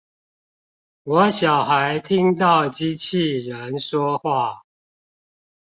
[1.03, 4.63] 我小孩聽到機器人說話